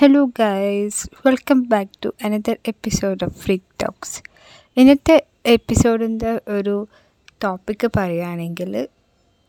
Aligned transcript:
Hello 0.00 0.24
guys 0.24 1.08
welcome 1.26 1.62
back 1.62 1.90
to 2.04 2.14
another 2.24 2.56
episode 2.68 3.24
of 3.24 3.34
free 3.34 3.58
talks 3.82 4.22
ഇന്നത്തെ 4.76 5.26
എപ്പിസോഡിന്റെ 5.46 6.40
ഒരു 6.48 6.88
topic 7.44 7.90
പറയുകയാണെങ്കിൽ 7.96 8.88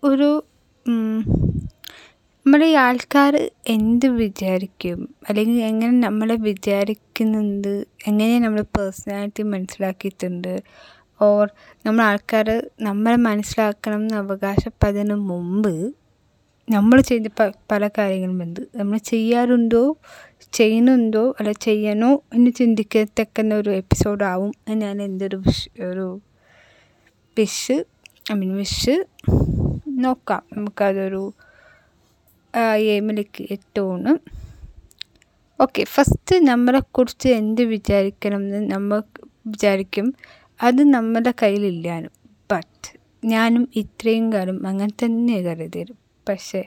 ഒരു 0.03 0.43
നമ്മുടെ 0.87 2.65
ഈ 2.65 2.73
ആൾക്കാർ 2.73 3.49
എന്ത് 3.67 4.05
വിചാരിക്കും? 4.05 5.15
അല്ലെങ്കിൽ 5.29 5.63
എങ്ങനെ 5.63 5.91
നമ്മളെ 5.91 6.35
വിചാരിക്കുന്നുണ്ട്? 6.35 7.85
എങ്ങനെ 8.07 8.39
നമ്മുടെ 8.39 8.61
പേഴ്സണാലിറ്റി 8.61 9.43
മനസ്സിലാക്കിയിട്ടുണ്ട്? 9.43 10.63
ഓർ 11.21 11.49
നമ്മൾ 11.85 12.03
ആൾക്കാർ 12.03 12.69
നമ്മളെ 12.81 13.15
മനസ്സിലാക്കണം 13.15 13.97
എന്ന് 13.97 14.15
അവകാശപ്പെടുന്നതിന് 14.15 15.13
മുമ്പ് 15.13 15.95
നമ്മൾ 16.71 17.01
ചെയ്ത 17.01 17.27
പല 17.71 17.83
കാര്യങ്ങളും 17.97 18.43
എന്ത് 18.43 18.61
നമ്മൾ 18.75 18.97
ചെയ്യാറുണ്ടോ 18.97 19.83
ചെയ്യുന്നുണ്ടോ 20.53 21.23
അല്ല 21.39 21.51
ചെയ്യണോ 21.51 22.11
എന്ന് 22.33 22.51
ചിന്തിക്കത്തക്കുന്ന 22.51 23.55
ഒരു 23.55 23.69
എപ്പിസോഡാവും 23.69 24.51
ഞാൻ 24.81 25.01
എന്റെ 25.01 25.25
ഒരു 25.25 25.35
വിഷ് 25.35 25.69
ഒരു 25.83 26.07
വിഷ് 27.37 27.77
ഐ 28.31 28.35
മീൻ 28.35 28.51
വിഷ് 28.55 28.95
നോക്കാം. 29.97 30.43
നമുക്കതൊരു 30.53 31.23
എയിമിലേക്ക് 32.93 33.43
എത്തുമെന്ന് 33.51 34.13
ഓക്കെ 35.59 35.81
ഫസ്റ്റ് 35.83 36.35
നമ്മളെക്കുറിച്ച് 36.47 37.29
എന്ത് 37.39 37.61
വിചാരിക്കണം 37.61 38.41
എന്ന് 38.47 38.71
നമ്മൾ 38.71 38.99
വിചാരിക്കും. 39.47 40.07
അത് 40.59 40.81
നമ്മുടെ 40.93 41.33
കയ്യിലില്ലാനും 41.41 42.13
ബട്ട് 42.51 42.87
ഞാനും 43.25 43.63
ഇത്രയും 43.75 44.33
കാലം 44.33 44.67
അങ്ങനെ 44.67 44.93
തന്നെ 45.05 45.37
കരുതിയിരുന്നു. 45.41 46.00
പക്ഷേ 46.29 46.63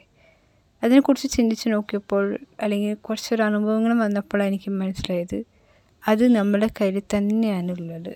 അതിനെക്കുറിച്ച് 0.82 1.28
ചിന്തിച്ച് 1.36 1.66
നോക്കിയപ്പോൾ 1.68 2.24
അല്ലെങ്കിൽ 2.60 2.94
കുറച്ചൊരു 2.94 3.42
അനുഭവങ്ങൾ 3.42 3.92
വന്നപ്പോഴാണ് 3.98 4.48
എനിക്ക് 4.48 4.70
മനസ്സിലായത്. 4.70 5.38
അത് 6.02 6.24
നമ്മുടെ 6.36 6.68
കയ്യിൽ 6.78 7.02
തന്നെയാണുള്ളത് 7.14 8.14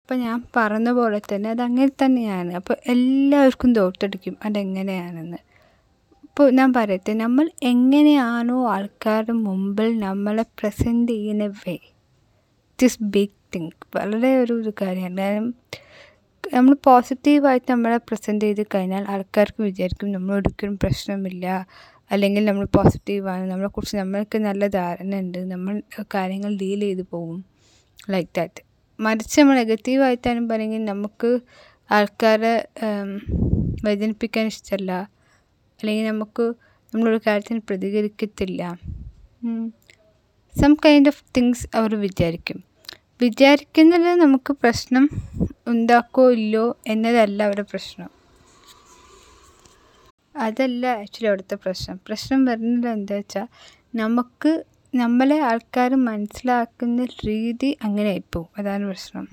അപ്പോൾ 0.00 0.20
ഞാൻ 0.20 0.38
പറഞ്ഞ 0.56 0.90
പോലെ 0.90 1.18
തന്നെ 1.32 1.48
അത് 1.50 1.92
തന്നെയാണ്. 2.04 2.52
അപ്പോൾ 2.52 2.76
എല്ലാവർക്കും 2.86 3.74
തോട്ടടിക്കും 3.74 4.36
അതെങ്ങനെയാണെന്ന്. 4.44 5.40
ഇപ്പോൾ 6.24 6.50
ഞാൻ 6.50 6.70
പറയട്ടെ 6.72 7.12
നമ്മൾ 7.12 7.50
എങ്ങനെയാണോ 7.62 8.56
ആൾക്കാരുടെ 8.68 9.32
മുമ്പിൽ 9.32 9.98
നമ്മളെ 9.98 10.44
പ്രസന്റ് 10.58 11.12
ചെയ്യുന്ന 11.12 11.46
way 11.46 11.74
it 11.74 11.92
this 12.78 13.02
big 13.02 13.36
thing 13.54 13.70
വളരെ 13.96 14.30
ഒരു 14.42 14.52
ഒരു 14.52 14.72
കാര്യമാണ്. 14.82 15.16
കാരണം 15.16 15.54
നമ്മൾ 16.54 16.74
പോസിറ്റീവായിട്ട് 16.86 17.68
നമ്മളെ 17.72 17.98
പ്രസന്റ് 18.08 18.46
ചെയ്ത് 18.46 18.62
കഴിഞ്ഞാൽ 18.74 19.04
ആൾക്കാർക്ക് 19.12 19.60
വിചാരിക്കും 19.68 20.08
നമ്മൾ 20.14 20.32
ഒരിക്കലും 20.38 20.74
പ്രശ്നമില്ല. 20.84 21.46
അല്ലെങ്കിൽ 22.10 22.42
നമ്മൾ 22.48 22.64
പോസിറ്റീവാണ് 22.76 23.44
നമ്മളെക്കുറിച്ച് 23.50 23.96
നമ്മൾക്ക് 24.00 24.38
നല്ല 24.46 24.62
ധാരണ 24.76 25.12
ഉണ്ട്. 25.24 25.38
നമ്മൾ 25.52 25.74
കാര്യങ്ങൾ 26.14 26.50
ഡീൽ 26.62 26.80
ചെയ്ത് 26.86 27.04
പോകും 27.14 27.38
ലൈക്ക് 28.12 28.32
ദാറ്റ് 28.38 28.62
മറിച്ച് 28.98 29.36
നമ്മൾ 29.40 29.56
നെഗറ്റീവായിട്ടാണ് 29.60 30.42
പറയുമെങ്കിൽ 30.50 30.82
നമുക്ക് 30.92 31.30
ആൾക്കാരെ 31.90 32.54
വേദനിപ്പിക്കാൻ 33.86 34.46
ഇഷ്ടമല്ല. 34.52 34.92
അല്ലെങ്കിൽ 35.80 36.06
നമുക്ക് 36.12 36.44
നമ്മളൊരു 36.92 37.20
കാര്യത്തിന് 37.26 37.62
പ്രതികരിക്കത്തില്ല. 37.68 38.62
സം 40.54 40.72
കൈൻഡ് 40.84 41.10
ഓഫ് 41.12 41.22
തിങ്സ് 41.36 41.64
അവർ 41.78 41.92
വിചാരിക്കും. 42.06 42.58
വിചാരിക്കുന്നത് 43.22 44.10
നമുക്ക് 44.24 44.52
പ്രശ്നം 44.62 45.04
ഉണ്ടാക്കോ 45.72 46.24
ഇല്ലയോ 46.36 46.64
എന്നതല്ല 46.86 47.40
അവരുടെ 47.48 47.66
പ്രശ്നം. 47.72 48.10
അതല്ല 50.34 50.84
ആക്ച്വലി 51.00 51.28
അവിടുത്തെ 51.30 51.56
പ്രശ്നം. 51.64 51.96
പ്രശ്നം 52.08 52.40
വരുന്നത് 52.48 52.88
എന്താ 52.96 53.16
വെച്ചാൽ 53.18 53.46
നമുക്ക് 54.00 54.52
നമ്മളെ 54.94 55.38
ആൾക്കാർ 55.48 55.90
മനസ്സിലാക്കുന്ന 56.08 57.00
രീതി 57.28 57.70
അങ്ങനെ 57.86 58.08
ആയിപ്പോവും 58.14 58.48
അതാണ് 58.58 58.84
പ്രശ്നം. 58.90 59.24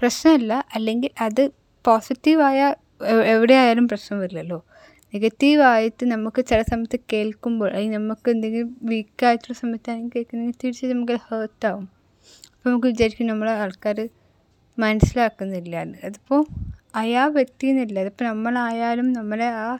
പ്രശ്നമല്ല 0.00 0.52
അല്ലെങ്കിൽ 0.76 1.10
അത് 1.26 1.42
പോസിറ്റീവായ 1.84 2.58
എവിടെയായാലും 3.34 3.86
പ്രശ്നം 3.92 4.18
വരില്ലല്ലോ. 4.22 4.58
നെഗറ്റീവായിട്ട് 5.12 6.04
നമുക്ക് 6.14 6.40
ചില 6.50 6.60
സമയത്ത് 6.70 6.98
കേൾക്കുമ്പോൾ 7.12 7.68
അല്ലെങ്കിൽ 7.70 7.96
നമുക്ക് 7.98 8.28
എന്തെങ്കിലും 8.34 8.68
വീക്കായിട്ടുള്ള 8.90 9.56
സമയത്താണെങ്കിൽ 9.62 10.12
കേൾക്കുന്നെങ്കിൽ 10.14 10.58
തിരിച്ച് 10.62 10.92
നമുക്ക് 10.94 11.16
ഹേർട്ടാവും 11.26 11.84
അപ്പോൾ 12.52 12.68
നമുക്ക് 12.70 12.88
വിചാരിക്കും 12.92 13.28
നമ്മളെ 13.32 13.52
ആൾക്കാർ 13.62 13.98
മനസ്സിലാക്കുന്നില്ല. 14.78 15.84
അതിപ്പോൾ 16.04 16.46
അയാ 16.94 17.26
വ്യക്തി 17.26 17.66
എന്നില്ല 17.66 18.00
അതിപ്പോൾ 18.00 18.24
നമ്മളായാലും 18.24 19.12
നമ്മളെ 19.12 19.48
ആ 19.48 19.78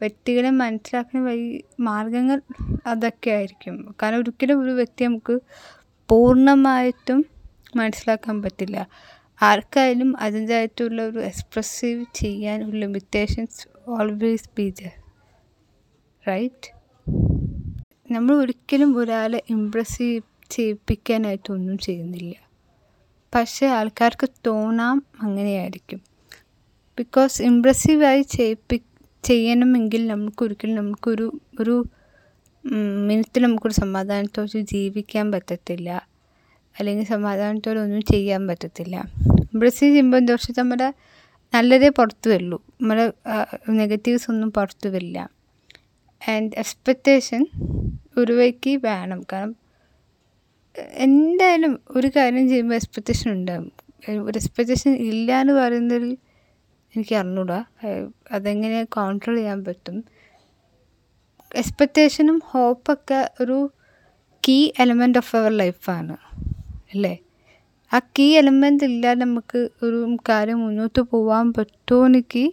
വ്യക്തികളെ 0.00 0.50
മനസ്സിലാക്കുന്ന 0.50 1.24
വഴി 1.26 1.64
മാർഗങ്ങൾ 1.80 2.42
അതൊക്കെ 2.86 3.30
ആയിരിക്കും 3.30 3.94
കാരണം 4.02 4.16
ഒരിക്കലും 4.16 4.62
ഒരു 4.62 4.70
വ്യക്തി 4.70 5.04
നമുക്ക് 5.04 5.40
പൂർണമായിട്ടും 6.10 7.24
മനസ്സിലാക്കാൻ 7.76 8.42
പറ്റില്ല. 8.42 8.86
ആർക്കായാലും 9.42 10.16
അതിന്റെതായിട്ടുള്ള 10.20 11.02
ഒരു 11.08 11.18
എക്സ്പ്രസീവ് 11.18 12.04
ചെയ്യാൻ 12.14 12.64
ഒരു 12.68 12.76
limitations 12.76 13.68
always 13.88 14.50
be 14.58 14.70
there 14.70 14.92
right 16.28 16.68
നമ്മൾ 18.12 18.34
ഒരിക്കലും 18.34 18.96
ഒരാളെ 18.96 19.42
ഇമ്പ്രസ് 19.50 20.20
ചെയ്യിപ്പിക്കാനായിട്ടൊന്നും 20.50 21.78
ചെയ്യുന്നില്ല. 21.78 22.43
പക്ഷേ 23.34 23.66
ആൾക്കാർക്ക് 23.66 24.28
തോന്നാം 24.46 24.96
അങ്ങനെയായിരിക്കും. 25.22 26.00
ബിക്കോസ് 26.98 27.42
ഇമ്പ്രസീവായി 27.42 28.22
ചെയ്യിപ്പി 28.22 28.76
ചെയ്യണമെങ്കിൽ 29.24 30.06
നമുക്കൊരിക്കലും 30.06 30.74
നമുക്കൊരു 30.74 31.26
ഒരു 31.60 31.74
മിനിറ്റിൽ 33.06 33.42
നമുക്കൊരു 33.42 33.74
സമാധാനത്തോടെ 33.74 34.60
ജീവിക്കാൻ 34.72 35.32
പറ്റത്തില്ല. 35.32 35.88
അല്ലെങ്കിൽ 36.78 37.04
സമാധാനത്തോടെ 37.04 37.80
ഒന്നും 37.80 38.02
ചെയ്യാൻ 38.12 38.46
പറ്റത്തില്ല. 38.48 38.96
ഇമ്പ്രസീവ് 39.52 39.90
ചെയ്യുമ്പോൾ 39.92 40.16
എന്താ 40.16 40.32
പക്ഷേ 40.32 40.54
നമ്മുടെ 40.58 40.88
നല്ലതേ 41.52 41.88
പുറത്തു 41.88 42.28
വരുള്ളൂ 42.30 42.58
നമ്മുടെ 42.80 43.04
നെഗറ്റീവ്സ് 43.70 44.30
ഒന്നും 44.30 44.52
പുറത്തു 44.52 44.88
വരില്ല 44.88 45.18
ആൻഡ് 46.22 46.52
എക്സ്പെക്റ്റേഷൻ 46.56 47.42
ഒരു 48.16 48.32
വഴിക്ക് 48.32 48.80
വേണം. 48.86 49.20
കാരണം 49.32 49.54
എന്തായാലും 50.76 51.80
ഒരു 51.90 52.08
കാര്യം 52.16 52.48
ചെയ്യുമ്പോൾ 52.48 52.74
എക്സ്പെക്റ്റേഷൻ 52.74 53.32
ഉണ്ടാകും 53.32 53.72
ഒരു 54.08 54.38
എക്സ്പെക്റ്റേഷൻ 54.38 54.92
ഇല്ല 55.10 55.40
എന്ന് 55.40 55.52
പറയുന്നതിൽ 55.52 56.16
എനിക്ക് 56.94 57.14
അറിഞ്ഞൂടാ. 57.14 57.64
അതെങ്ങനെ 58.30 58.84
കോൺട്രോൾ 58.96 59.36
ചെയ്യാൻ 59.36 59.64
പറ്റും? 59.64 59.96
എക്സ്പെക്റ്റേഷനും 61.54 62.42
ഹോപ്പൊക്കെ 62.46 63.30
ഒരു 63.40 63.58
കീ 64.44 64.70
എലമെന്റ് 64.80 65.18
ഓഫ് 65.18 65.36
അവർ 65.36 65.52
ലൈഫാണ് 65.52 66.16
അല്ലേ? 66.94 67.14
ആ 67.94 67.98
കീ 67.98 68.26
എലമെന്റ് 68.38 68.84
ഇല്ലാതെ 68.84 69.20
നമുക്ക് 69.20 69.68
ഒരു 69.82 70.18
കാര്യം 70.28 70.60
മുന്നോട്ട് 70.60 71.00
പോകാൻ 71.00 71.52
പറ്റുമോ 71.52 72.06
എനിക്ക് 72.06 72.44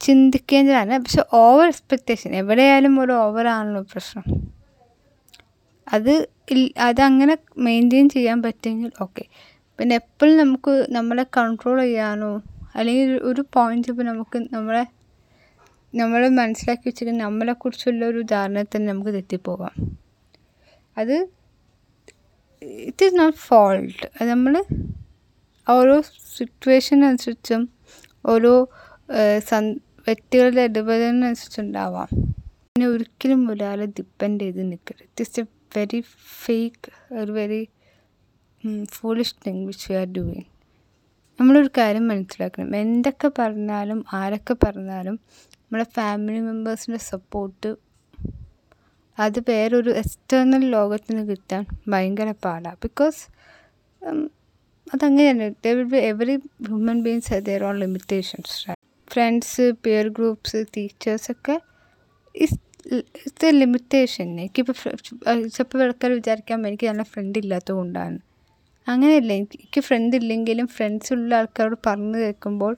ചിന്തിക്കേണ്ടതാണ്. 0.00 0.98
പക്ഷെ 0.98 1.22
ഓവർ 1.32 1.66
എക്സ്പെക്റ്റേഷൻ 1.66 2.34
എവിടെയായാലും 2.34 3.00
ഒരു 3.00 3.12
ഓവറാണല്ലോ 3.12 3.82
പ്രശ്നം. 3.92 4.24
അത് 5.86 6.12
അതങ്ങനെ 6.88 7.34
മെയിന്റെയിൻ 7.66 8.06
ചെയ്യാൻ 8.08 8.38
പറ്റുമെങ്കിൽ 8.42 8.92
ഓക്കെ 9.00 9.24
പിന്നെ 9.78 9.94
എപ്പോഴും 9.96 10.34
നമുക്ക് 10.36 10.72
നമ്മളെ 10.90 11.24
കൺട്രോൾ 11.36 11.78
ചെയ്യാനോ 11.82 12.32
അല്ലെങ്കിൽ 12.74 13.10
ഒരു 13.30 13.42
പോയിന്റ് 13.54 13.90
ഇപ്പോൾ 13.90 14.02
നമുക്ക് 14.02 14.38
നമ്മളെ 14.52 14.84
നമ്മൾ 15.94 16.22
മനസ്സിലാക്കി 16.38 16.84
വെച്ചിട്ട് 16.88 17.14
നമ്മളെക്കുറിച്ചുള്ള 17.20 18.04
ഒരു 18.06 18.20
ധാരണ 18.32 18.58
തന്നെ 18.74 18.86
നമുക്ക് 18.92 19.12
തെറ്റിപ്പോകാം. 19.16 19.74
അത് 20.96 21.16
ഇറ്റ് 22.88 23.04
ഈസ് 23.06 23.16
നോട്ട് 23.18 23.38
ഫോൾട്ട് 23.48 24.06
അത് 24.18 24.28
നമ്മൾ 24.30 24.54
ഓരോ 25.66 25.94
സിറ്റുവേഷൻ 26.00 26.36
സിറ്റുവേഷനനുസരിച്ചും 26.36 27.62
ഓരോ 28.24 28.52
സന് 29.48 29.70
വ്യക്തികളുടെ 30.06 30.62
ഇടപെടലിനനുസരിച്ചുണ്ടാവാം 30.68 32.08
പിന്നെ 32.68 32.86
ഒരിക്കലും 32.94 33.40
ഒരാളെ 33.52 33.86
ഡിപ്പെൻഡ് 33.98 34.40
ചെയ്ത് 34.44 34.62
നിൽക്കരുത്. 34.70 35.04
It 35.08 35.22
is 35.22 35.40
a 35.40 35.44
very 35.76 36.00
fake 36.44 37.14
ഒരു 37.14 37.32
very 37.32 37.68
foolish 38.92 39.34
thing 39.46 39.66
which 39.66 39.92
we 39.92 39.98
are 39.98 40.06
doing 40.06 40.44
നമ്മളൊരു 41.38 41.70
കാര്യം 41.78 42.08
മനസ്സിലാക്കണം. 42.08 42.76
എന്തൊക്കെ 42.76 43.30
പറഞ്ഞാലും 43.38 44.04
ആരൊക്കെ 44.12 44.56
പറഞ്ഞാലും 44.64 45.20
നമ്മുടെ 45.56 45.86
ഫാമിലി 45.94 46.40
മെമ്പേഴ്സിന്റെ 46.40 46.98
സപ്പോർട്ട് 46.98 47.76
അത് 49.18 49.38
വേറൊരു 49.48 49.90
എക്സ്റ്റേണൽ 49.90 50.70
ലോകത്തിന് 50.70 51.28
കിട്ടാൻ 51.28 51.66
ഭയങ്കര 51.88 52.34
പാടാണ് 52.44 52.76
ബിക്കോസ് 52.82 53.20
അതങ്ങനെയാണ് 54.94 55.54
every 56.02 56.36
human 56.66 57.02
beings 57.02 57.34
their 57.34 57.64
own 57.64 57.78
limitations 57.78 58.72
friends 59.10 59.72
peer 59.84 60.08
groups 60.08 60.64
ടീച്ചേഴ്സൊക്കെ 60.76 61.60
a 62.86 63.50
limitation 63.52 64.28
എനിക്കിപ്പോൾ 64.40 64.74
ചിലപ്പോൾ 65.54 65.82
ആൾക്കാർ 65.82 66.10
വിചാരിക്കാം 66.10 66.66
എനിക്ക് 66.68 66.86
നല്ല 66.86 67.02
ഫ്രണ്ട് 67.02 67.38
ഇല്ലാത്തത് 67.38 67.74
കൊണ്ടാണ് 67.76 68.18
അങ്ങനെയല്ല 68.86 69.32
എനിക്ക് 69.32 69.80
ഫ്രണ്ട് 69.80 70.14
ഇല്ലെങ്കിലും 70.16 70.66
ഫ്രണ്ട്സ് 70.66 71.12
ഉള്ള 71.12 71.32
ആൾക്കാരോട് 71.36 71.76
പറഞ്ഞു 71.86 72.18
കേൾക്കുമ്പോൾ 72.18 72.74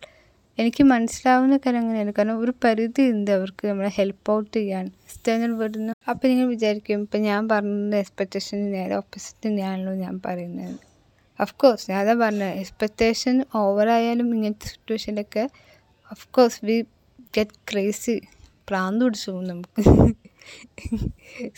എനിക്ക് 0.59 0.83
മനസ്സിലാവുന്ന 0.85 1.57
കാര്യം 1.57 1.81
അങ്ങനെയാണ്. 1.81 2.13
കാരണം 2.19 2.39
ഒരു 2.39 2.53
പരിധി 2.65 3.03
ഉണ്ട് 3.11 3.31
അവർക്ക് 3.31 3.65
നമ്മളെ 3.67 3.91
ഹെൽപ്പ് 3.97 4.33
ഔട്ട് 4.33 4.53
ചെയ്യാൻ. 4.57 4.87
എക്സ്റ്റേണൽ 5.07 5.53
വേർഡിൽ 5.61 5.81
നിന്ന് 5.81 5.95
അപ്പോൾ 6.11 6.27
നിങ്ങൾ 6.29 6.47
വിചാരിക്കും 6.47 7.01
ഇപ്പം 7.01 7.23
ഞാൻ 7.23 7.49
പറഞ്ഞ 7.49 7.95
എക്സ്പെക്റ്റേഷൻ 7.97 8.59
നേരെ 8.73 8.95
ഓപ്പോസിറ്റ് 8.95 9.49
തന്നെയാണല്ലോ 9.49 9.95
ഞാൻ 9.95 10.21
പറയുന്നത്. 10.27 10.77
ഓഫ് 11.39 11.55
കോഴ്സ് 11.55 11.87
ഞാൻ 11.91 11.99
അതാ 12.05 12.15
പറഞ്ഞത് 12.25 12.59
എക്സ്പെക്റ്റേഷൻ 12.61 13.45
ഓവറായാലും 13.63 14.29
ഇങ്ങനത്തെ 14.35 14.69
സിറ്റുവേഷനിലൊക്കെ 14.69 15.45
of 16.11 16.29
course 16.31 16.61
we 16.65 16.77
get 17.37 17.59
crazy 17.73 18.17
പ്രാന്ത് 18.69 19.03
പിടിച്ചു 19.05 19.29
പോകും 19.31 19.47
നമുക്ക്. 19.53 19.83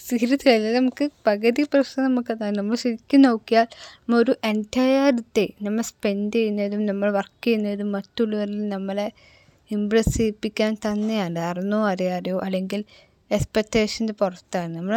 സീരിയസ് 0.06 0.74
നമുക്ക് 0.78 1.04
പകുതി 1.26 1.62
പ്രശ്നം 1.72 2.04
നമുക്കതാണ്. 2.08 2.54
നമ്മൾ 2.58 2.76
ശരിക്കും 2.84 3.20
നോക്കിയാൽ 3.22 3.66
നമ്മൾ 4.00 4.16
ഒരു 4.24 4.34
എന്റയർ 4.50 5.14
ഡേ 5.38 5.46
നമ്മൾ 5.66 5.84
സ്പെൻഡ് 5.90 6.36
ചെയ്യുന്നതും 6.38 6.82
നമ്മൾ 6.90 7.08
വർക്ക് 7.18 7.42
ചെയ്യുന്നതും 7.46 7.90
മറ്റുള്ളവരിൽ 7.96 8.62
നമ്മളെ 8.68 9.08
ഇമ്പ്രസ് 9.70 10.14
ചെയ്യിപ്പിക്കാൻ 10.18 10.72
തന്നെയാണ്. 10.86 11.38
അറിഞ്ഞോ 11.50 11.80
അറിയാതെയോ 11.92 12.38
അല്ലെങ്കിൽ 12.46 12.80
എക്സ്പെക്റ്റേഷന്റെ 13.30 14.14
പുറത്താണ്. 14.22 14.72
നമ്മൾ 14.78 14.96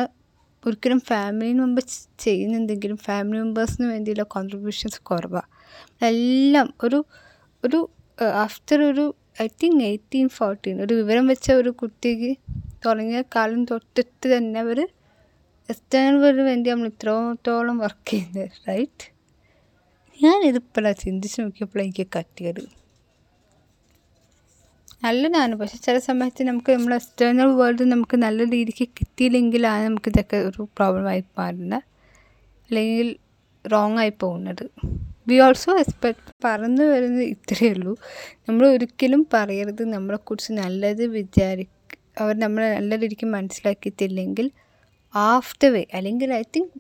ഒരിക്കലും 0.63 0.99
ഫാമിലിന് 1.09 1.61
മുമ്പ് 1.63 1.81
ചെയ്യുന്നുണ്ടെങ്കിലും 2.25 2.97
ഫാമിലി 3.07 3.39
മെമ്പേഴ്സിന് 3.43 3.87
വേണ്ടിയുള്ള 3.93 4.23
കോൺട്രിബ്യൂഷൻസ് 4.35 4.99
കുറവാണ് 5.09 5.49
എല്ലാം 6.09 6.67
ഒരു 6.85 6.99
ഒരു 7.63 7.79
ആഫ്റ്റർ 8.45 8.79
ഒരു 8.91 9.05
ഐ 9.39 9.47
തിങ്ക് 9.61 9.83
എയ്റ്റീൻ 9.83 10.27
ഫോർട്ടീൻ 10.37 10.77
ഒരു 10.85 10.93
വിവരം 10.93 11.25
വെച്ച 11.31 11.47
ഒരു 11.61 11.71
കുട്ടിക്ക് 11.81 12.31
തുടങ്ങിയ 12.85 13.21
കാലം 13.35 13.61
തൊട്ടിട്ട് 13.71 14.25
തന്നെ 14.33 14.59
അവർ 14.59 14.79
എക്സ്റ്റേണൽ 15.69 16.15
വേർഡിന് 16.23 16.45
വേണ്ടി 16.49 16.67
നമ്മൾ 16.69 16.87
ഇത്രത്തോളം 16.87 17.77
വർക്ക് 17.83 18.05
ചെയ്യുന്നത് 18.09 18.57
റൈറ്റ് 18.67 19.07
ഞാനിതിപ്പോഴാണ് 20.19 20.97
ചിന്തിച്ച് 21.03 21.37
നോക്കിയപ്പോഴാണ് 21.41 21.85
എനിക്ക് 21.87 22.05
കട്ടിയത്. 22.15 22.63
നല്ലതാണ്. 25.03 25.53
പക്ഷെ 25.59 25.77
ചില 25.85 25.97
സമയത്ത് 26.07 26.47
നമുക്ക് 26.49 26.71
നമ്മൾ 26.77 26.93
എക്സ്റ്റേണൽ 26.95 27.51
വേൾഡ് 27.59 27.85
നമുക്ക് 27.93 28.17
നല്ല 28.25 28.49
രീതിക്ക് 28.55 28.85
കിട്ടിയില്ലെങ്കിലാണ് 28.99 29.83
നമുക്ക് 29.85 30.09
ഇതൊക്കെ 30.13 30.39
ഒരു 30.49 30.63
പ്രോബ്ലം 30.77 31.07
ആയി 31.13 31.23
മാറുന്നത് 31.39 31.85
അല്ലെങ്കിൽ 32.69 33.09
റോങ് 33.65 33.99
ആയി 34.03 34.13
പോകുന്നത്. 34.23 34.65
വി 35.29 35.37
ഓൾസോ 35.39 35.71
എക്സ്പെക്ട് 35.79 36.31
പറന്ന് 36.45 36.83
വരുന്നത് 36.83 37.23
ഇത്രയേ 37.25 37.71
ഉള്ളൂ. 37.73 37.93
നമ്മൾ 38.49 38.67
ഒരിക്കലും 38.67 39.27
പറയരുത്. 39.33 39.83
നമ്മളെക്കുറിച്ച് 39.93 40.53
നല്ലത് 40.53 41.03
വിചാരി 41.15 41.65
അവർ 42.19 42.39
നമ്മളെ 42.39 42.67
നല്ല 42.75 42.99
രീതിക്ക് 42.99 43.27
മനസ്സിലാക്കിയിട്ടില്ലെങ്കിൽ 43.27 44.47
ആഫ്റ്റർ 45.13 45.69
വേ 45.73 45.83
അല്ലെങ്കിൽ 45.93 46.33
ഐ 46.33 46.43
തിങ്ക് 46.55 46.73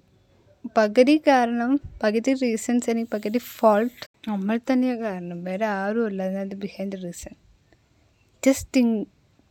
പകുതി 0.77 1.21
കാരണം 1.27 1.71
പകുതി 2.03 2.33
റീസൺസ് 2.33 2.89
അല്ലെങ്കിൽ 2.89 3.11
പകുതി 3.13 3.37
ഫോൾട്ട് 3.57 4.01
നമ്മൾ 4.27 4.59
തന്നെയാണ് 4.71 4.99
കാരണം. 4.99 5.43
വേറെ 5.43 5.65
ആരും 5.79 6.05
അല്ല. 6.05 6.23
അതിനകത്ത് 6.23 6.55
behind 6.55 6.91
the 6.91 6.99
reason 7.03 7.35
just 8.43 8.69
think 8.75 8.97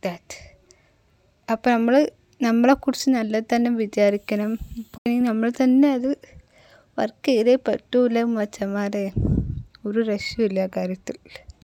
that 0.05 0.37
അപ്പോൾ 1.51 1.69
നമ്മൾ 1.71 1.95
നമ്മളെക്കുറിച്ച് 2.41 3.09
നല്ലത് 3.09 3.47
തന്നെ 3.55 3.71
വിചാരിക്കണം. 3.71 4.51
നമ്മൾ 5.29 5.51
തന്നെ 5.63 5.87
അത് 5.93 6.09
വർക്ക് 6.99 7.25
ചെയ്തേ 7.25 7.55
പറ്റൂല 7.67 8.23
മച്ചന്മാരെ 8.23 9.05
ഒരു 9.85 9.99
രക്ഷയില്ല 9.99 10.67
കാര്യത്തിൽ. 10.77 11.17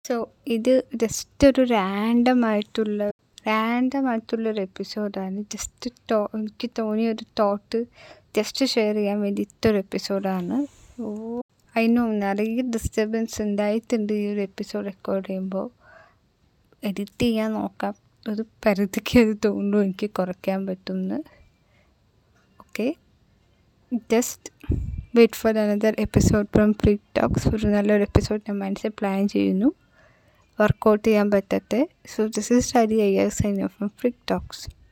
സോ 0.07 0.15
ഇത് 0.47 0.73
ജസ്റ്റ് 0.95 1.47
ഒരു 1.47 1.61
റാൻഡം 1.61 2.45
ആയിട്ടുള്ള 2.45 3.09
റാൻഡം 3.47 4.09
ആയിട്ടുള്ളൊരു 4.09 4.61
എപ്പിസോഡാണ് 4.61 5.39
ജസ്റ്റ് 5.53 5.89
ടോ 6.11 6.29
എനിക്ക് 6.35 6.69
തോന്നിയ 6.79 7.09
ഒരു 7.09 7.25
തോട്ട് 7.39 7.79
ജസ്റ്റ് 8.37 8.65
ഷെയർ 8.65 8.95
ചെയ്യാൻ 8.95 9.17
വേണ്ടിയിട്ടൊരു 9.21 9.77
എപ്പിസോഡാണ് 9.77 10.57
ഓ 11.01 11.09
അതിനോ 11.75 12.03
നിറയെ 12.21 12.63
ഡിസ്റ്റർബൻസ് 12.75 13.37
ഉണ്ടായിട്ടുണ്ട് 13.41 14.13
ഈ 14.13 14.23
ഒരു 14.33 14.41
എപ്പിസോഡ് 14.41 14.85
റെക്കോർഡ് 14.85 15.25
ചെയ്യുമ്പോൾ. 15.27 15.67
എഡിറ്റ് 16.83 17.21
ചെയ്യാൻ 17.21 17.53
നോക്കാം. 17.53 17.93
ഒരു 18.25 18.43
പരിധിക്ക് 18.65 19.15
അത് 19.19 19.37
തോന്നുന്നു 19.45 19.77
എനിക്ക് 19.77 20.09
കുറയ്ക്കാൻ 20.09 20.59
പറ്റുമെന്ന്. 20.67 21.19
Okay 22.59 22.87
just 24.11 24.49
wait 25.15 25.33
for 25.33 25.57
another 25.57 25.95
episode 25.99 26.47
from 26.47 26.73
free 26.73 26.97
talks 27.17 27.47
ഒരു 27.47 27.67
നല്ലൊരു 27.67 28.01
എപ്പിസോഡ് 28.01 28.41
ഞാൻ 28.49 28.59
മനസ്സിൽ 28.59 28.89
പ്ലാൻ 28.89 29.27
ചെയ്യുന്നു. 29.27 29.71
വർക്കൗട്ട് 30.61 31.07
ചെയ്യാൻ 31.07 31.31
പറ്റത്തെ 31.31 31.87
so 32.15 32.25
this 32.25 32.53
is 32.53 32.65
study 32.67 32.93
I 32.93 33.29
sign 33.29 33.63
off 33.63 33.87
free 33.87 34.11
talks 34.31 34.82